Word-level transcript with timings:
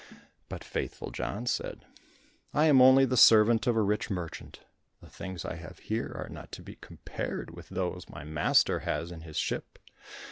But 0.49 0.63
Faithful 0.63 1.11
John 1.11 1.45
said, 1.45 1.85
"I 2.55 2.65
am 2.65 2.81
only 2.81 3.05
the 3.05 3.15
servant 3.15 3.67
of 3.67 3.75
a 3.77 3.83
rich 3.83 4.09
merchant. 4.09 4.61
The 4.99 5.07
things 5.11 5.45
I 5.45 5.57
have 5.57 5.77
here 5.77 6.11
are 6.19 6.27
not 6.29 6.51
to 6.53 6.63
be 6.63 6.77
compared 6.77 7.51
with 7.55 7.69
those 7.69 8.09
my 8.09 8.23
master 8.23 8.79
has 8.79 9.11
in 9.11 9.21
his 9.21 9.37
ship. 9.37 9.77